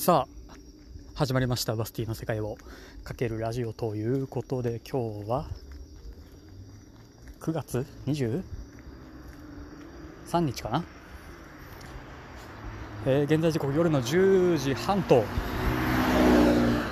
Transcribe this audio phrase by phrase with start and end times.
[0.00, 0.54] さあ
[1.14, 2.56] 始まりましたバスティの世界を
[3.04, 5.44] かけるラジオということで今日は
[7.40, 8.42] 9月23
[10.40, 10.84] 日かな、
[13.04, 15.22] えー、現在時刻夜の10時半と、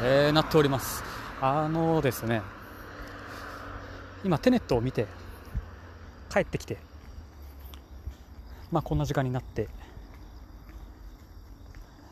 [0.04, 1.02] えー、なっております。
[1.40, 2.42] あのですね
[4.22, 5.06] 今テネットを見て
[6.30, 6.76] 帰ってきて
[8.70, 9.70] まあこんな時間になって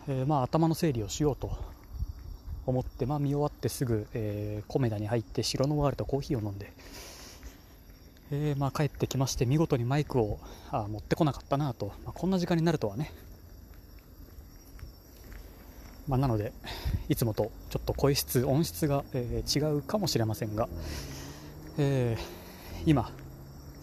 [0.09, 1.51] えー、まあ、頭の整理をしようと
[2.65, 6.73] 思って、まあ、見終わってすぐ、えー、コメダに入って白のワールとコーヒーを飲んで、
[8.31, 10.39] えー、まあ、帰ってきまして見事にマイクを
[10.71, 13.13] あ持ってこなかったなと、まあ、こんな時間になるとはね、
[16.07, 16.53] まあ、なので
[17.09, 20.69] いつもとちょっと声質音質が、え違うかもしれませんが、
[21.79, 22.17] え
[22.85, 23.11] 今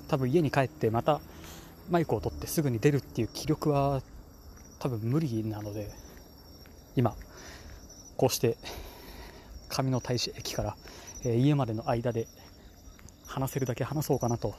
[0.08, 1.20] 多分家に帰ってまた
[1.90, 4.02] マイクを取ってすぐに出るっていう気力は
[4.80, 5.92] 多分無理なので
[6.96, 7.16] 今
[8.18, 8.58] こうして
[9.70, 10.78] 上の大使駅から、
[11.26, 12.28] え家までの間で
[13.26, 14.54] 話せるだけ話そうかなと、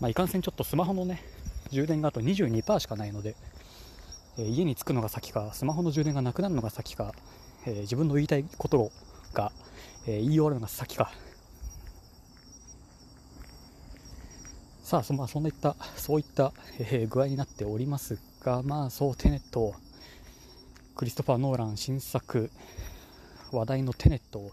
[0.00, 1.22] まあ、いかんせんちょっとスマホのね
[1.70, 3.34] 充電があと22%しかないので、
[4.38, 7.14] え家に着くのが先かスマホの充電がなくなるのが先か、
[7.66, 8.90] え自分の言いたいこと
[9.34, 9.52] が、
[10.06, 11.12] え言い終わるのが先か
[14.92, 19.74] さあそ,、まあ、そんないったそういった、えー、具合になっておりますがまあそうテネット
[20.94, 22.50] クリストファー・ノーラン新作
[23.52, 24.50] 話題のテネットを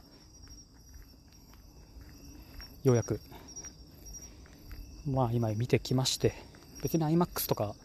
[2.85, 3.19] ようやく
[5.05, 6.33] まあ今見てきまして
[6.83, 7.75] 別に iMAX とか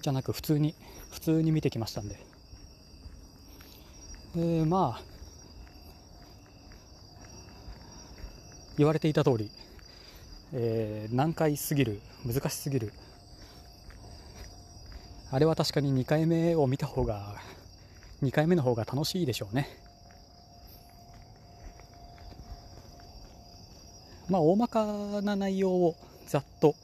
[0.00, 0.76] じゃなく普通に
[1.10, 2.16] 普通に見てきましたんで。
[4.36, 5.02] えー、まあ
[8.76, 9.50] 言われていた通り、
[10.52, 12.92] えー、難解すぎる難しすぎる。
[15.30, 17.34] あれは確かに2回目を見た方が
[18.22, 19.68] 2回目の方が楽しいでしょうね。
[24.28, 24.86] まあ大まか
[25.22, 25.96] な内容を
[26.26, 26.74] ざっと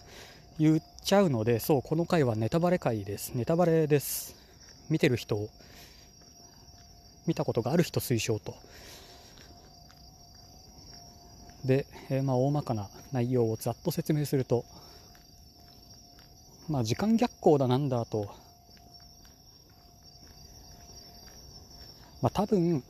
[0.58, 3.32] 言っちゃうのでそうこの回はネタバレ回です。
[3.34, 4.34] ネタバレです。
[4.90, 5.48] 見てる人
[7.26, 8.54] 見たことがある人推奨と。
[11.64, 14.64] で、えー、まあ大まかな内容をざっと説明すると
[16.68, 18.28] まあ時間逆行だなんだと。
[22.22, 22.82] まあ多分、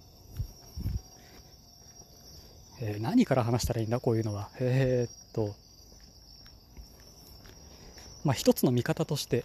[2.80, 4.48] えー、何から話したらいいんだこういうのは。
[4.60, 5.54] えー、っと。
[8.22, 9.44] まあ一つの見方として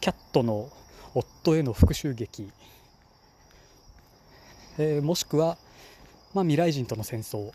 [0.00, 0.70] キャットの
[1.14, 2.50] 夫への復讐劇、
[4.78, 5.58] えー、もしくは、
[6.34, 7.52] まあ、未来人との戦争。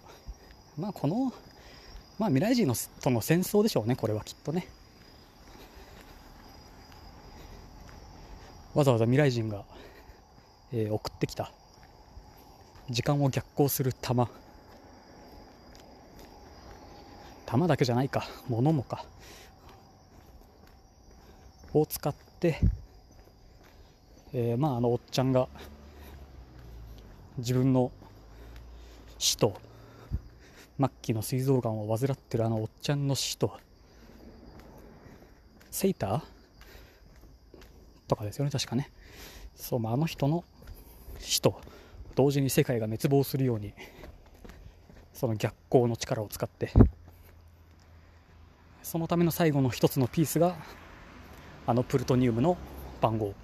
[0.77, 1.33] まあこの
[2.17, 4.67] まあ未来人のとの戦争でしょうねこれはきっとね。
[8.73, 9.65] わざわざ未来人が、
[10.71, 11.51] えー、送ってきた。
[12.89, 14.29] 時間を逆行する弾。
[17.45, 18.23] 弾だけじゃないか。
[18.47, 19.03] 物もか。
[21.73, 22.59] を使って、
[24.33, 25.47] えー、まああのおっちゃんが
[27.37, 27.91] 自分の
[29.21, 29.53] 死と。
[30.79, 33.55] 末期の膵臓がんを患ってるあのおっちゃんの死と。
[35.69, 36.21] セイター？
[38.07, 38.89] とかですよね確かね。
[39.55, 40.43] そう、まあ、あの人の
[41.19, 41.61] 死と。
[42.15, 43.75] 同時に世界が滅亡するように。
[45.13, 46.71] その逆光の力を使って。
[48.81, 50.55] そのための最後の一つのピースが
[51.67, 52.57] あのプルトニウムの
[52.99, 53.35] 番号。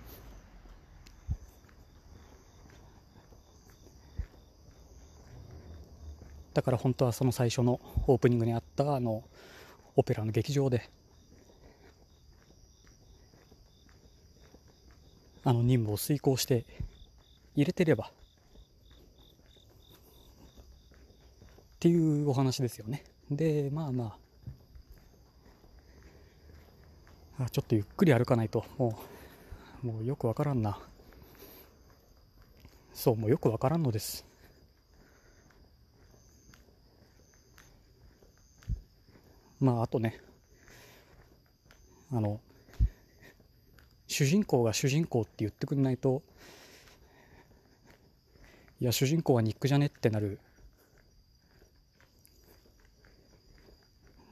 [6.57, 9.23] だから本当はその最初のオープニングにあったあの
[9.95, 10.89] オペラの劇場で
[15.43, 16.65] あの任務を遂行して
[17.55, 18.09] 入れてればっ
[21.79, 23.03] ていうお話ですよね。
[23.29, 24.17] でまあま
[27.37, 28.97] ああちょっとゆっくり歩かないとも
[29.83, 30.79] うもうよくわからんな。
[32.95, 34.25] そうもうよくわからんのです。
[39.59, 40.19] まああとね
[42.11, 42.39] あの
[44.07, 46.21] 主人公が主人公って言ってくんないと
[48.79, 50.39] いや主人公はニックじゃねってなる。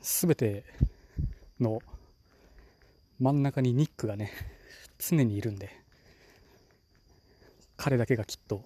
[0.02, 0.64] 全て
[1.60, 1.82] の
[3.20, 4.32] 真ん中にニックがね
[5.00, 5.72] 常にいるんで
[7.76, 8.64] 彼だけがきっと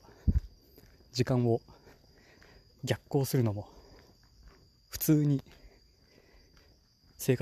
[1.14, 1.62] 時間を
[2.84, 3.70] 逆行するのも
[4.90, 5.42] 普通に
[7.20, 7.36] 全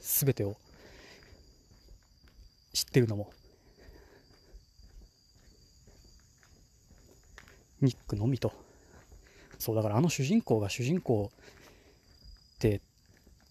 [0.00, 0.56] 全てを
[2.72, 3.30] 知ってるのも
[7.82, 8.52] ニックのみと。
[9.58, 11.30] そうだからあの主人公が主人公
[12.56, 12.80] って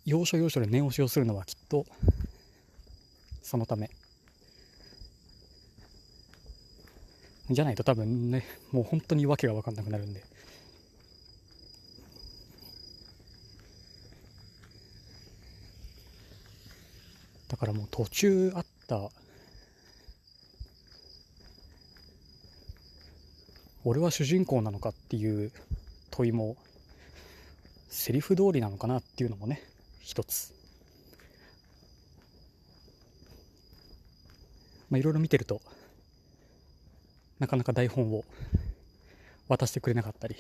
[0.06, 1.86] 要所要所で念押しをするのはきっと
[3.44, 3.90] そのため。
[7.50, 10.31] じゃないと多分ねもう本当に訳が分かんなくなるんで。
[17.52, 19.10] だからもう途中あった
[23.84, 25.52] 俺は主人公なのかっていう
[26.12, 26.56] 問いも
[27.90, 29.62] セリフ通りなのかなっていうのもね
[30.00, 30.54] 一つ。
[34.90, 35.62] まあいろいろ見てると
[37.40, 38.24] なかなか台本を
[39.50, 40.38] 渡してくれなかったり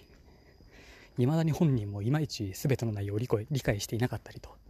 [1.18, 4.61] いまだに本人もいまいち全ての内容を理解していなかったりと。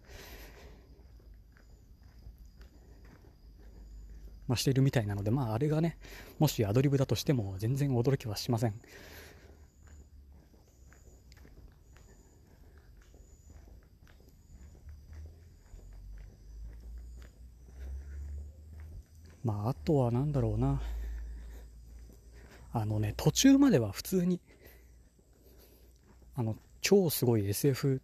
[4.52, 5.98] まあ、しているみたいなので、まあ、あれがね、
[6.38, 8.74] もしアドリブだとしても全然驚きはしません。
[19.46, 20.82] まあ、あとは何だろうな。
[22.74, 24.42] あのね、途中までは普通に、
[26.36, 28.02] あの、超すごい SF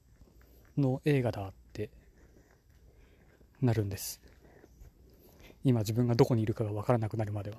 [0.78, 1.90] の映画だって
[3.62, 4.22] なるんです。
[5.68, 7.58] 今自分がどこにいるかが分からなくなるまでは。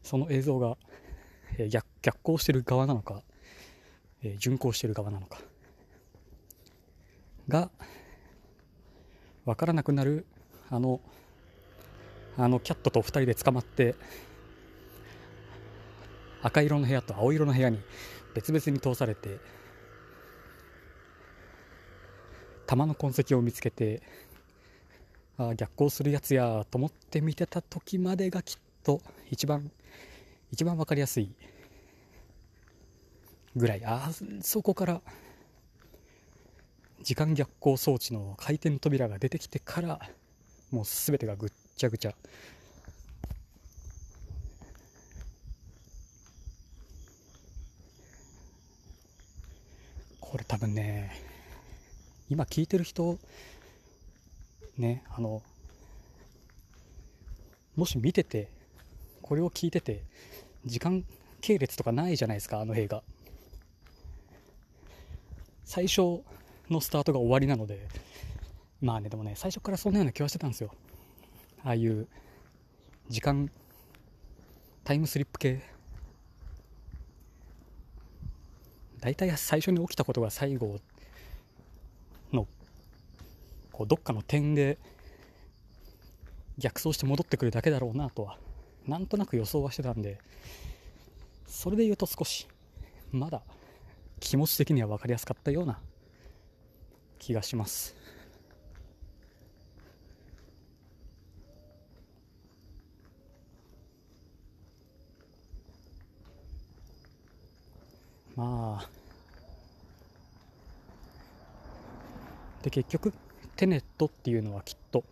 [0.00, 0.78] その映像が、
[1.58, 3.24] えー、逆逆行してる側なのか、
[4.22, 5.40] えー、巡航してる側なのか。
[7.48, 7.68] が
[9.44, 10.24] 分からなくなる
[10.68, 11.00] あの
[12.36, 13.96] あのキャットと2人で捕まって
[16.42, 17.80] 赤色の部屋と青色の部屋に
[18.34, 19.40] 別々に通されて
[22.66, 24.00] 弾の痕跡を見つけて
[25.42, 29.00] あ逆行するやつやと思って見てた時までがきっと
[29.30, 29.70] 一番
[30.52, 31.32] 一番分かりやすい
[33.56, 33.82] ぐらい。
[33.84, 34.10] あ
[34.42, 35.00] そこから
[37.02, 39.98] 時間逆行装置の回転扉が出てきてから
[40.70, 42.14] もう全てがぐっちゃぐちゃ。
[50.20, 51.12] これ多分ね
[52.28, 53.18] 今聞いてる人
[54.80, 55.42] ねあの
[57.76, 58.48] もし見てて
[59.22, 60.02] これを聞いてて
[60.66, 61.04] 時間
[61.40, 63.02] 系列とかないじゃないですかあの映画。
[65.64, 66.22] 最初
[66.68, 67.86] のスタートが終わりなので
[68.80, 70.74] まあねでもね最初からそんなような気はしてたんですよ。
[71.64, 72.08] ああいう
[73.08, 73.50] 時間
[74.82, 75.62] タイムスリップ系。
[79.00, 80.78] 大体最初に起きたことが最後
[83.80, 84.76] こうどっかの点で
[86.58, 88.36] 逆走して戻ってくるだけだろうなとは
[88.86, 90.18] なんとなく予想はしてたんで
[91.46, 92.46] それで言うと少し
[93.10, 93.40] まだ
[94.18, 95.78] 気持ち的には分かりやすかったような
[97.18, 97.96] 気がします。
[108.36, 108.88] まあ。
[112.62, 113.14] で結局
[113.56, 115.04] テネットっていうのはきっと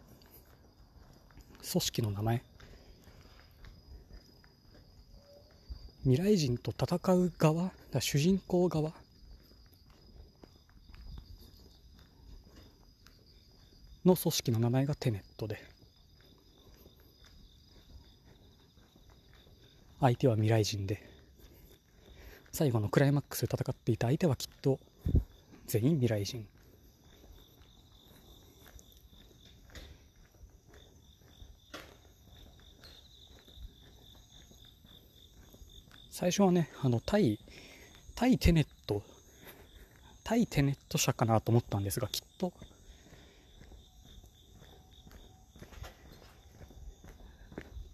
[1.71, 2.43] 組織の名前。
[6.05, 8.93] 未来人と戦う側だ主人公側。
[14.07, 15.63] の組織の名前がテネットで。
[20.01, 21.03] 相手は未来人で。
[22.53, 24.79] 最後のクライマックスで戦っていた相手はきっと
[25.67, 26.47] 全員未来人。
[36.19, 37.39] 最初はね、あの、対、
[38.17, 39.05] 対テネット、
[40.25, 42.53] 対テネット社かなと思ったんですが、きっと、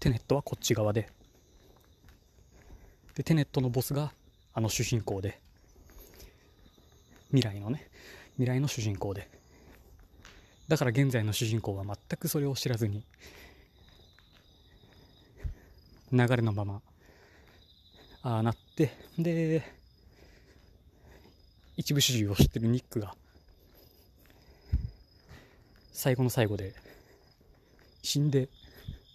[0.01, 1.11] テネットはこっち側で、
[3.15, 4.11] で、テネットのボスが
[4.55, 5.39] あの主人公で、
[7.29, 7.91] 未来のね、
[8.37, 9.29] 未来の主人公で、
[10.67, 13.05] だから現在の主人公は全くそれを知らずに、
[16.11, 16.81] 流れのまま
[18.27, 19.63] あなってで
[21.77, 23.15] 一部始終を知ってるニックが
[25.93, 26.73] 最後の最後で
[28.03, 28.49] 死んで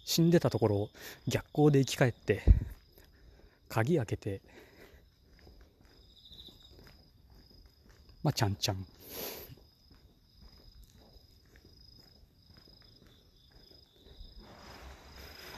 [0.04, 0.90] 死んでたところを
[1.26, 2.44] 逆光で生き返って
[3.68, 4.40] 鍵開けて
[8.22, 8.86] まあちゃんちゃん。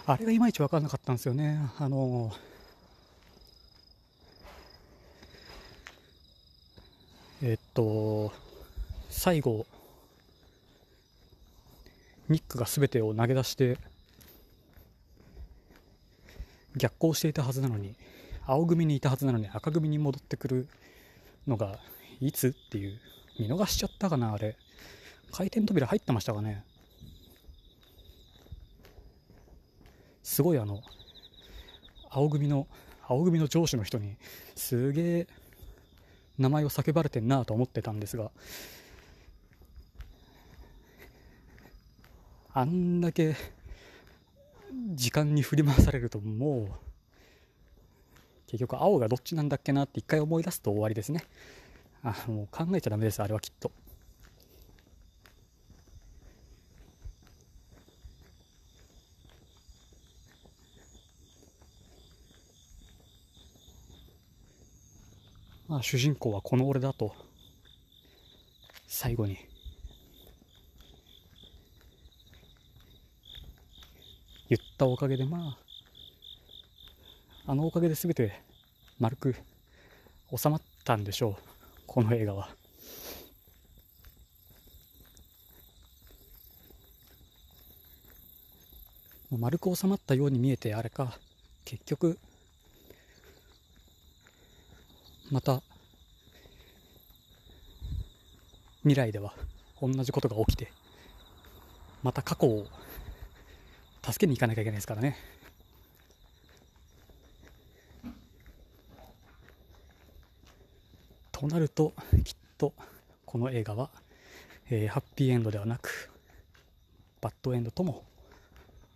[0.07, 1.61] あれがいまいち分かんなかったんですよね。
[1.79, 2.33] あの
[7.45, 8.33] えっと
[9.11, 9.67] 最後
[12.29, 13.79] ニックが全てを投げ出して
[16.77, 17.97] 逆行していたはずなのに
[18.47, 20.69] 青組にいたはずなのに赤組に戻ってくる
[21.49, 21.81] のが
[22.21, 23.01] いつっていう
[23.41, 24.57] 見逃しちゃったかなあれ。
[25.33, 26.65] 回転扉入ってましたかね。
[30.23, 30.81] すごいあの
[32.09, 32.69] 青組の
[33.09, 34.17] 青組の上司の人に
[34.55, 35.27] すげえ
[36.39, 38.31] 名前を叫ばれてんなと思ってたんですが
[42.55, 43.35] あんだけ
[44.95, 46.69] 時間に振り回されるともう
[48.47, 51.25] 結局青がどっちなんだっけなって一回思い出すと終わりですね。
[52.03, 53.73] あもう考えちゃダメですあれはきっと。
[65.83, 67.15] 主人公はこの俺だと。
[68.87, 69.37] 最後に。
[74.49, 75.57] 言ったおかげでま
[77.47, 78.43] ああのおかげで全て
[78.99, 79.35] 丸く
[80.37, 81.43] 収まったんでしょう。
[81.87, 82.51] この映画は。
[89.31, 91.19] 丸く収まったように見えてあれか。
[91.65, 92.19] 結局
[95.31, 95.63] また
[98.83, 99.33] 未来では
[99.81, 100.73] 同じことが起きて
[102.03, 102.67] また過去を
[104.05, 105.17] 助けに行かなきゃいけないですからね。
[111.31, 111.93] となると
[112.25, 112.73] きっと
[113.25, 113.91] この映画は、
[114.71, 116.11] えー、ハッピーエンドではなく
[117.21, 118.05] バッドエンドとも、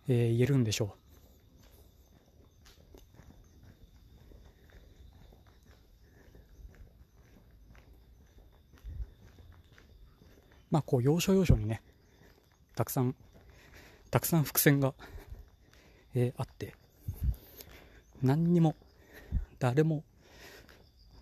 [0.07, 1.06] えー、言えるんでしょう。
[10.71, 11.81] まあこう要所要所にね
[12.75, 13.15] たくさん
[14.11, 14.93] たくさん伏線が、
[16.15, 16.75] えー、あって
[18.21, 18.75] 何にも
[19.59, 20.03] 誰も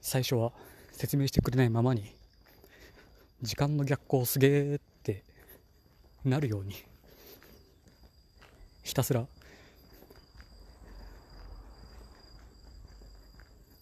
[0.02, 0.52] 最初は
[0.92, 2.16] 説明してくれないままに
[3.42, 5.24] 時間の逆行すげーって
[6.24, 6.76] なるように
[8.84, 9.26] ひたすら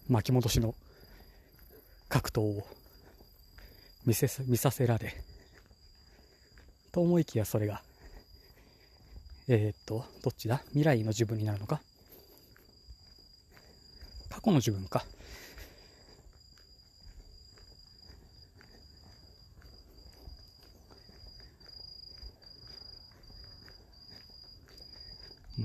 [0.08, 0.74] 巻き戻しの
[2.08, 2.66] 格闘を
[4.06, 5.14] 見せ見させられ
[6.94, 7.82] と思いきやそれが
[9.48, 10.62] えー、っと、どっちだ？
[10.68, 11.82] 未来の自分になるのか？
[14.30, 15.04] 過去の自分か。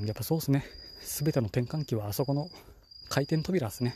[0.06, 0.66] やっぱそうですね。
[1.02, 2.50] すべての転換期はあそこの
[3.08, 3.96] 回転扉ですね。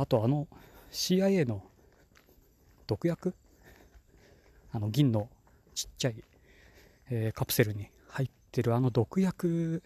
[0.00, 0.46] あ、とあの
[0.90, 1.62] CIA の
[2.86, 3.34] 毒薬？
[4.70, 5.28] あの銀の
[5.74, 6.22] ちっちゃい、
[7.10, 9.82] えー、カプセルに入ってるあの毒薬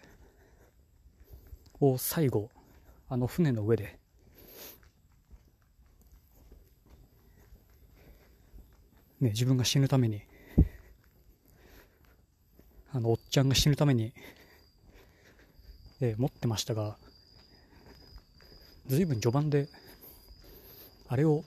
[1.79, 2.49] を最後
[3.09, 3.99] あの船の上で。
[9.21, 10.21] ね、自分が死ぬために。
[12.95, 14.13] あのおっちゃんが死ぬために、
[15.99, 16.95] えー、持ってましたが
[18.85, 19.67] 随分序盤で
[21.13, 21.43] あれを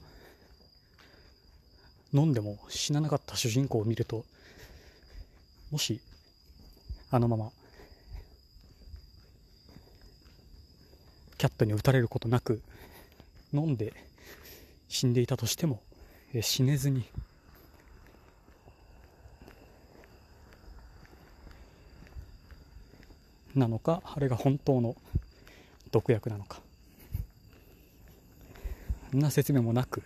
[2.13, 4.25] 飲んでも死ななかった主人公を見ると
[5.73, 6.01] もし
[7.11, 7.51] あのまま
[11.37, 12.63] キャットに撃たれることなく
[13.53, 13.93] 飲んで
[14.89, 15.81] 死んでいたとしても
[16.41, 17.05] 死ねずに
[23.57, 24.95] なのかあれが本当の
[25.91, 26.66] 毒薬なのか。
[29.13, 30.03] んな説明もなく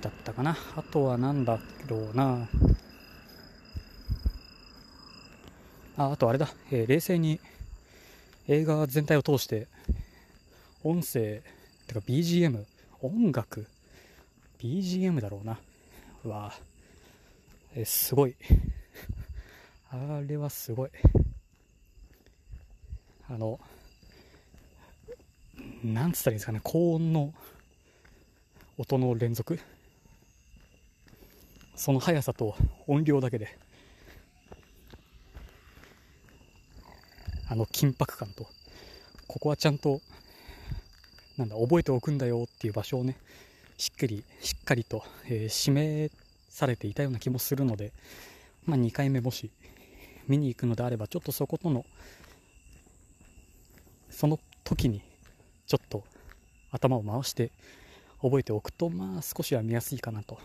[0.00, 0.56] だったかな。
[0.76, 2.48] あとは何だろうな。
[5.96, 7.38] ああとあれだ、えー、冷静に
[8.48, 9.68] 映画全体を通して
[10.82, 11.42] 音声
[11.86, 12.64] てか BGM
[13.00, 13.66] 音楽。
[14.60, 15.58] BGM だろうな。
[16.24, 16.52] うわ
[17.74, 18.36] えすごい。
[19.88, 20.90] あれはすごい。
[23.28, 23.58] あの、
[25.82, 27.32] なんつったらいいんですかね、高音の
[28.76, 29.58] 音の連続。
[31.74, 32.54] その速さと
[32.86, 33.58] 音量だけで、
[37.48, 38.46] あの緊迫感と
[39.26, 40.00] ここはちゃんと
[41.36, 43.16] なんだ覚えておくんだよっていう場所をね
[43.76, 46.10] しっかりしっかりと、えー、示
[46.52, 47.92] されていたような気もするので、
[48.66, 49.50] まあ、2回目もし
[50.28, 51.86] 見に行くのであればちょっとそことの
[54.10, 55.02] その時に
[55.66, 56.04] ちょっと
[56.70, 57.50] 頭を回して
[58.20, 60.38] 覚えておくとまあ少しは見やすいかなと。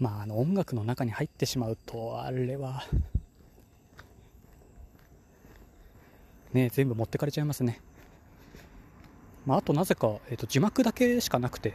[0.00, 2.84] まあ、あの音楽の中に入ってしまうとあれは
[6.52, 7.80] ね全部持ってかれちゃいますね、
[9.46, 11.74] まあ、あとなぜか、えーと、字幕だけしかなくて。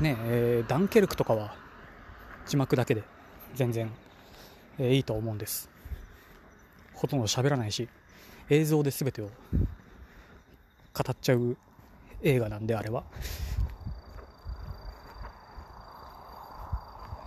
[0.00, 1.54] ねえー、ダンケルクとかは
[2.46, 3.02] 字幕だけで
[3.54, 3.92] 全然、
[4.78, 5.68] えー、いいと思うんです。
[6.94, 7.86] ほとんど喋らないし
[8.48, 9.30] 映像で全てを語
[11.10, 11.56] っちゃう
[12.22, 13.04] 映画なんであれは。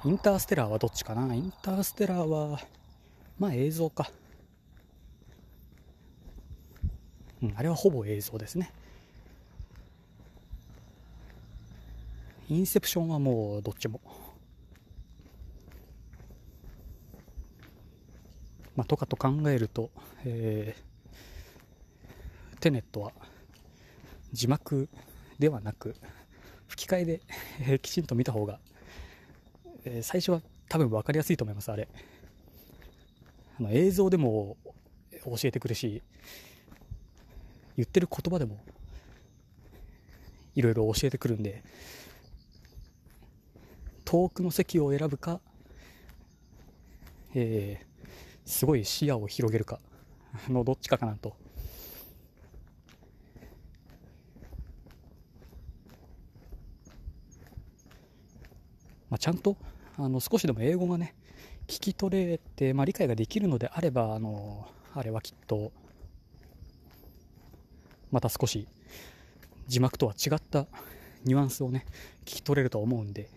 [0.05, 1.33] インターステラーはどっちかな？
[1.33, 2.59] インターステラーは
[3.39, 4.11] まあ映像か。
[7.41, 8.71] うんあれはほぼ映像ですね。
[12.49, 14.01] インセプションはもうどっちも。
[18.75, 19.89] まあとかと考えると
[20.25, 23.13] えー、テネットは
[24.33, 24.89] 字幕
[25.39, 25.95] ではなく
[26.67, 27.21] 吹き替えで、
[27.61, 28.59] えー、きちんと見た方が、
[29.85, 31.87] えー、最初は多分分かりやすいと思いますあれ。
[33.59, 34.57] あの映像でも
[35.25, 36.01] 教えてくるし
[37.77, 38.57] 言ってる言葉でも
[40.55, 41.63] いろいろ教えてくるんで
[44.05, 45.39] 遠くの席を選ぶか、
[47.33, 49.79] えー、すごい視野を広げるか
[50.49, 51.35] のどっちかかなと。
[59.09, 59.55] まあ、ちゃんと
[59.97, 61.15] あの少しでも英語がね
[61.67, 65.71] 聞き取れて、まあ、理解ができるのであればあのあれはきっと
[68.11, 68.67] また少し
[69.67, 70.67] 字幕とは違った
[71.23, 71.85] ニュアンスをね
[72.25, 73.29] 聞き取れると思うんで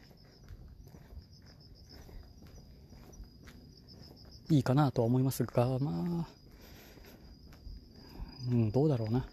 [4.50, 6.36] いいかなとは思いますがまあ
[8.50, 9.26] うんどうだろうな。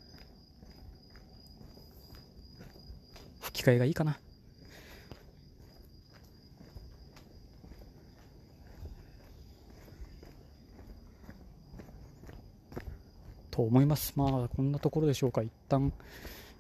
[3.42, 4.18] 吹き替えがいいかな。
[13.54, 14.14] と思います。
[14.16, 15.44] まあ、こんなところでしょうか。
[15.44, 15.94] 一旦、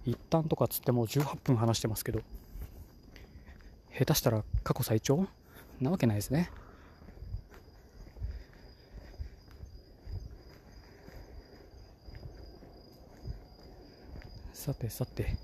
[0.06, 2.22] 一旦とかつってもう18分話してますけど、
[3.98, 5.26] 下手したら過去最長？
[5.82, 6.52] なわけないですね。
[14.54, 15.36] さてさて。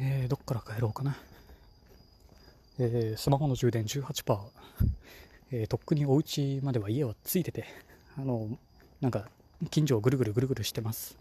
[0.00, 1.16] えー、どっから帰ろうかな。
[2.80, 4.50] えー、スマホの充電18%。
[5.52, 7.64] えー、とっくにお家までは家はついてて、
[8.16, 8.56] あの、
[9.00, 9.28] なんか、
[9.70, 11.18] 近所をぐるぐるぐるぐるしてます。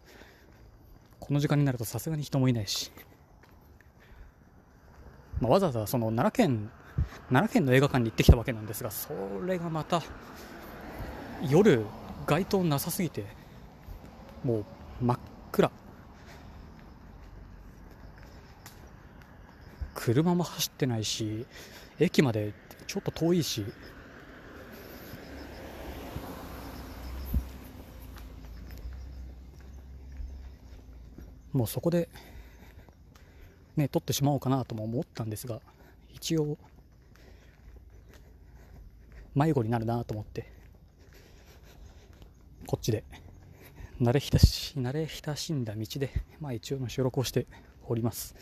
[1.20, 2.92] この時間になるとさすがに人もいないし、
[5.42, 6.72] まあ、わざわざその奈良県、
[7.30, 9.10] 奈良県の映画館に行ってきたわけなんですが、そ
[9.46, 10.02] れがまた、
[11.50, 11.86] 夜、
[12.28, 13.26] 街灯なさすぎて、
[14.44, 14.66] もう
[15.02, 15.20] 真っ
[15.52, 15.72] 暗。
[19.96, 21.48] 車も走ってないし、
[22.00, 22.54] 駅まで
[22.88, 23.66] ちょっと遠いし、
[31.60, 32.08] もうそこで、
[33.76, 35.60] ね、取ってしまおうかなとも思ったんですが、
[36.14, 36.58] 一応、
[39.36, 40.50] 迷子になるなと思って、
[42.66, 43.04] こっちで、
[44.00, 47.46] 慣れ親し慣れ親しんだ道で、まあ一応の収録をして
[47.86, 48.36] おります。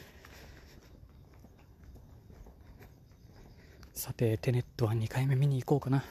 [3.96, 6.04] さて、テネットは2回目見に行こうかな。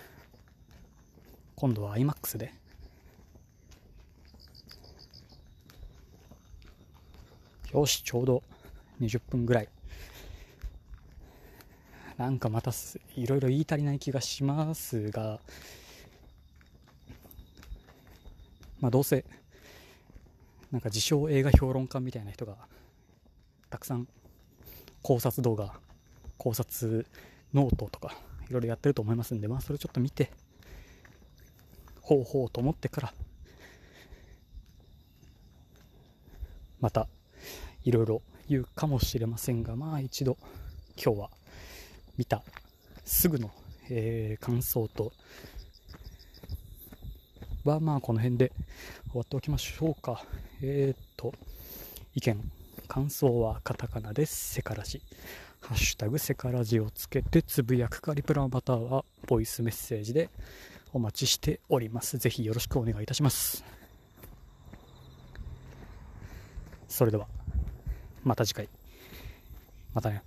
[1.55, 2.65] 今度は iMAX で。
[7.77, 8.43] よし、ちょうど
[9.03, 9.69] 20分ぐらい。
[12.17, 12.71] なんかまた
[13.17, 15.39] いろいろ言い足りない気がしますが、
[18.81, 19.27] まあどうせ、
[20.73, 22.57] なんか自称映画評論家みたいな人が、
[23.69, 24.09] たくさん
[25.03, 25.75] 考察動画、
[26.39, 27.07] 考察
[27.53, 28.17] ノートとか、
[28.49, 30.33] いろいろやってると思いますんで、まあそれちょっと見て、
[32.01, 33.15] ほうほうと思ってから、
[36.81, 37.07] また
[37.87, 40.37] いろいろ言うかもしれませんが、まあ一度
[41.03, 41.31] 今日は
[42.18, 42.42] 見た
[43.05, 43.53] すぐの、
[43.88, 45.12] えー、感想と
[47.64, 48.51] はまあこの辺で
[49.11, 50.25] 終わっておきましょうか。
[50.62, 51.33] えー、っと、
[52.16, 52.53] 意見、
[52.88, 54.55] 感想はカタカナです。
[54.55, 55.01] セカラジ。
[55.61, 60.29] ハッシュタグセカラジをつけてつぶやくかリプランまたはボイスメッセージで
[60.92, 62.18] お待ちしております。
[62.18, 63.64] ぜひよろしくお願いいたします。
[66.88, 67.29] それでは、
[68.27, 68.69] また次回。
[69.95, 70.23] またね。